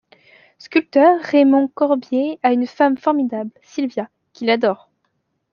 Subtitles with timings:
[0.57, 4.89] Sculpteur, Raymond Corbier a une femme formidable, Sylvia, qu'il adore.